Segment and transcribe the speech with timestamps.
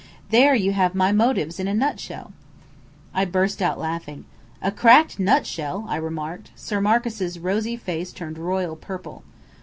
[0.31, 2.33] There you have my motives in a nutshell!"
[3.13, 4.25] I burst out laughing.
[4.59, 6.49] "A cracked nutshell," I remarked.
[6.55, 9.23] Sir Marcus' rosy face turned royal purple.